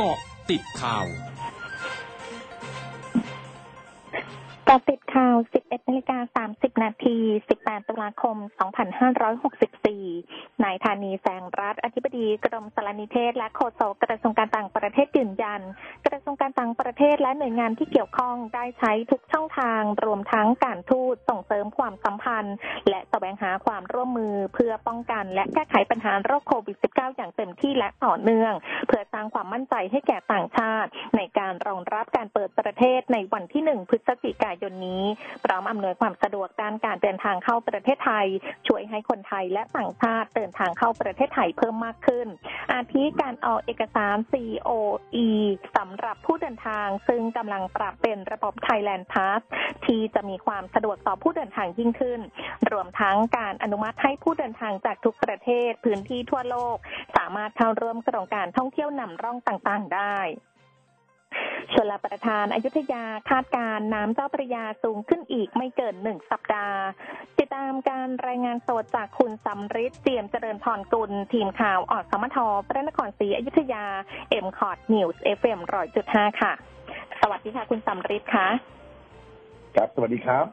[0.00, 0.18] เกาะ
[0.50, 1.06] ติดข่าว
[4.68, 7.16] กาะติดข่าว 11นาฬิกา30 นาที
[7.54, 8.36] 18 ตุลาคม
[9.30, 15.60] 2564 นายธานีแสงรัฐ อธิบดีกรมสารนิเทศ และโฆษกกระทรวงการต่างประเทศยืนยัน
[16.06, 22.56] กระทรวงการต่างประเทศและหน่วยงานที่เกี่ยวข้องได้ใช้ทุกช่องทาง รวมทั้งการทูตส่งเสริมความสัมพันธ์
[22.88, 28.52] และแสวงหาความร่วมมือเพื่อป้องกัน และแก้ไขปัญหาโรคโควิด -19 อย่างเต็มที่และต่อเนื่อง
[28.86, 34.97] เพื่อสร้างความมั่นใจให้แก่ต่างชาติ ในการรองรับการเปิดประเทศในวันที่ 1 พฤศจิกายนนี้
[35.44, 38.26] พร้อมอำนวยความสะดวกด้านการเดินทางเข้าประเทศไทย
[38.68, 42.26] ช่วยให้คนไทยและต่างชาติเดินทางเข้าประเทศไทยเพิ่มมากขึ้น
[42.72, 45.28] อาทิการออกเอกสาร COE
[45.76, 49.40] สำหรับผู้เดินทางซึ่งกำลังปรับเป็นระบบ Thailand Pass
[49.84, 52.20] ที่จะมีความสะดวกต่อผู้เดินทางยิ่งขึ้น
[52.70, 56.76] รวมทั้งการอนุมัติให้ผู้เดินทางจากทุกประเทศพื้นที่ทั่วโลก
[57.16, 60.18] สามารถเข้าร่วมโครงการท่องเที่ยวนำร่องต่างๆ ได้
[61.74, 66.78] ชลประทานอยุธยาคาดการน้ำเจ้าพระยาสูงขึ้นอีกไม่เกินหนึ่งสัปดาห์
[67.38, 73.84] ติดตามการรายงานสดจากคุณสำริดเตรียมเจริญพรกุล ทีมข่าวออดสมทพระนครศรีอยุธยา
[74.30, 76.52] MCOT News FM ร้อยจุดห้าค่ะ
[77.20, 78.48] สวัสดีค่ะ คุณสำริดค่ะ
[79.76, 80.46] ครับสวัสดีครับ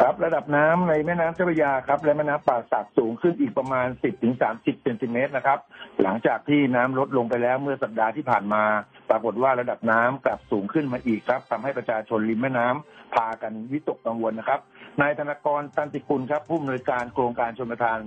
[0.00, 5.58] ครับ ระดับน้ำในแม่น้ำเจ้าพระยาครับ และแม่น้ำป่าสักสูงขึ้นอีกประมาณ 10ถึง30เซนติเมตรนะครับ
[6.02, 8.64] หลังจากที่น้ำลดลงไปแล้วเมื่อสัปดาห์ที่ผ่านมา
[9.10, 14.60] ปรากฏว่าระดับน้ำกลับสูงขึ้นมาอีกครับทำให้ประชาชนริมแม่น้ำพากันวิตกกังวลนะครับ
[15.00, 17.98] นายธนกรตันติคุณครับ ผู้อำนวยการโครงการชนประทาน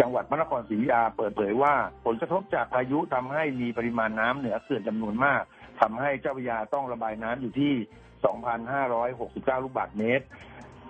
[0.00, 1.74] จังหวัดพระนครศรีอยุธยาเปิดเผยว่า
[2.06, 5.42] ผลกระทบจากพายุทำให้มีปริมาณน้ำเหนือเขื่อนจำนวนมาก
[5.80, 7.72] ทำให้เจ้าพยาต้องระบายน้ำอยู่ที่
[9.58, 10.24] 2,569 ลูกบาศก์เมตร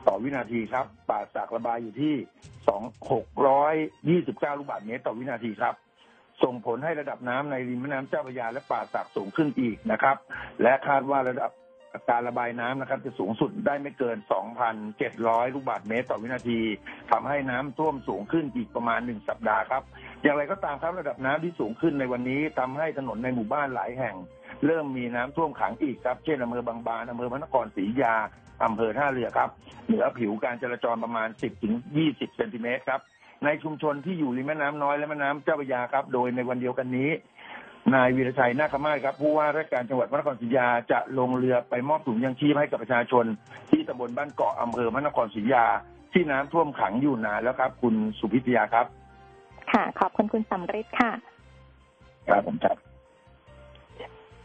[0.07, 2.15] ต่อวินาทีครับป่าสักระบายอยู่ที่
[4.21, 5.75] 2,629 ลูกบาศก์เมตร ต่อวินาทีครับ
[6.43, 10.17] ส่งผลให้ระดับน้ำในริมแม่น้ำเจ้าพระยาและป่าสักสูงขึ้นอีกนะครับ
[10.63, 11.51] และคาดว่าระดับ
[12.11, 14.17] การระบายน้ำนะครับ จะสูงสุดได้ไม่เกิน
[14.87, 16.61] 2,700 ลูกบาศก์เมตรต่อวินาที
[17.11, 19.83] ทำให้น้ำท่วมสูงขึ้นอีกประมาณหนึ่งสัปดาห์ครับ
[20.23, 24.17] อย่างไรก็ตามครับระดับน้ำที่สูงขึ้นในวันนี้ทำให้ถนนในหมู่บ้านหลายแห่ง
[24.67, 28.15] เริ่มมีน้ำท่วมขังอีกครับ เช่นอำเภอบางบานอำเภอพระนครศรียา
[28.65, 29.51] อำเภอท่าเรือครับ
[29.87, 31.75] เหนือผิวการจราจรประมาณ 10ถึง
[32.07, 33.01] 20 เซนติเมตรครับ
[33.45, 37.11] ในชุมชนที่อยู่ริมแม่น้ำน้อยและแม่น้ำเจ้าพระยาครับ โดยในวันเดียวกันนี้
[37.95, 43.25] นายวีรชัยนาคมาศครับผู้ว่าราชการจังหวัดพระนครศรีอยุธยาจะลงเรือไปมอบถุงยังชีพให้กับประชาชน
[43.71, 45.65] ที่ตำบลบ้านเกาะอำเภอพระนครศรีอยุธยา
[46.13, 48.87] ที่น้ำท่วมขังอยู่นานแล้วครับ คุณสุพิทยาครับ
[49.73, 51.11] ค่ะ ขอบคุณคุณสำริดค่ะ
[52.29, 52.84] ครับผมครับก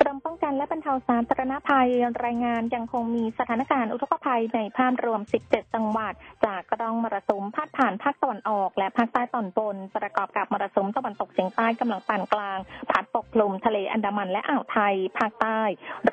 [0.10, 1.90] รมป้องกันและบรรเทาสาธารณภัย
[2.26, 6.14] รายงานยังคงมีสถานการณ์อุทกภัยในภาพรวม 17 จังหวัด
[6.46, 12.60] จากกระดองมรสุมพาดผ่านภาคตะวันออกและภาคใต้ตอนบน ประกอบกับมรสุมตะวันตกเฉียงใต้กำลังปานกลาง
[12.90, 15.62] พัดปกคลุมทะเลอันดามันและอ่าวไทย ภาคใต้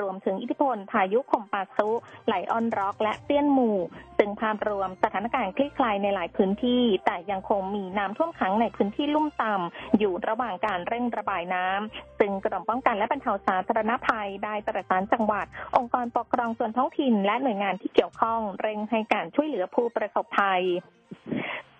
[0.01, 1.91] รวมถึงอิทธิพลพายุคมปาซุ
[2.27, 3.79] ไหลออนร็อก และเตี้ยนหมู่
[4.19, 20.63] ซึ่งภาพรวมสถานการณ์คลี่คลายในหลายพื้นที่ แต่ยังคงมีน้ำท่วมขังในพื้นที่ลุ่มต่ำอยู่ระหว่างการเร่งระบายน้ำซึ่งกรมป้องกันและบรรเทาสาธารณภัยได้ประสานจังหวัด องค์กรปกครองส่วนท้องถิ่น และหน่วยงานที่เกี่ยวข้องเร่งให้การช่วยเหลือผู้ประสบภัย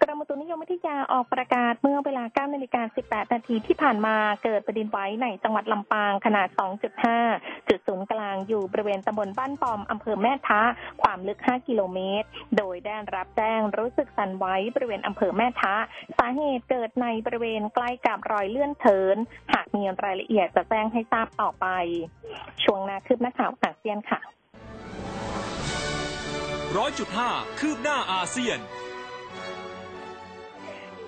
[0.09, 6.49] รมตุนิยมวิทยาออกประกาศเมื่อเวลา9นาฬิกา18 นาทีที่ผ่านมาเกิดแผ่นดินไหวในจังหวัดลำปางขนาด
[7.09, 10.63] 2.5 จุดศูนย์กลางอยู่บริเวณตำบลบ้านปอมอำเภอแม่ทะ
[11.03, 15.77] ความลึก 5 กิโลเมตร โดยได้รับแจ้งรู้สึกสั่นไหวบริเวณอำเภอแม่ทะ
[16.19, 19.17] สาเหตุเกิดในบริเวณใกล้กับรอยเลื่อนเทิน
[19.53, 21.67] หากมีรายละเอียดจะแจ้งให้ทราบต่อไป
[22.65, 24.21] ช่วงหน้าคืบหน้าข่าวอาเซียนค่ะ
[26.77, 27.31] ร้อยจุดห้า
[27.61, 28.61] คืบหน้าอาเซียน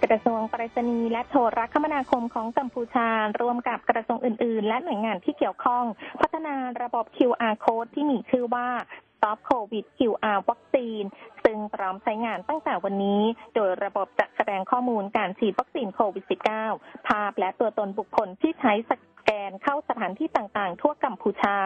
[0.05, 3.09] กระทรวงไปรษณีย์และโทรคมนาคมของกัมพูชา
[3.41, 5.85] ร่วมกับกระทรวงอื่น ๆ และหน่วยงานที่เกี่ยวข้อง
[6.21, 8.69] พัฒนาระบบ QR code ที่มีชื่อว่า
[9.17, 11.03] Stop COVID QR วัคซีน
[11.45, 13.23] ซึ่งพร้อมใช้งานตั้งแต่วันนี้
[13.55, 16.25] โดยระบบจะแสดงข้อมูลการฉีดวัคซีนโควิด
[16.67, 18.93] -19 ภาพและตัวตนบุคคลที่ใช้ส
[19.25, 21.59] แกนเข้าสถานที่ต่างๆ ทั่วกัมพูชา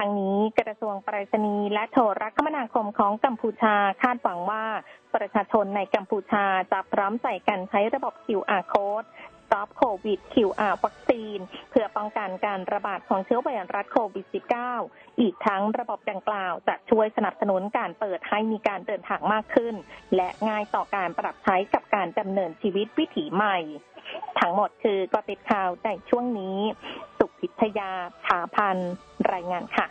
[0.00, 4.64] ทางนี้กระทรวงไปรษณีย์และโทรคมนาคมของกัมพูชาคาดหวังว่า
[5.14, 9.06] ประชาชนในกัมพูชาจะพร้อมใจกันใช้ระบบ QR code
[9.44, 11.38] Stop COVID QR วัคซีน
[11.70, 14.26] เพื่อป้องกันการระบาดของเชื้อไวรัสโควิด
[14.72, 19.74] -19 อีกทั้งระบบดังกล่าวจะช่วยสนับสนุนการเปิดให้มีการเดินทางมากขึ้น
[20.16, 23.58] และง่ายต่อการปรับใช้กับการดำเนินชีวิตวิถีใหม่
[24.40, 26.58] ทั้งหมดคือกอติดข่าวในช่วงนี้
[27.40, 27.90] พิทยา
[28.26, 28.92] ถาพันธ์
[29.32, 29.86] รายงานค่ะ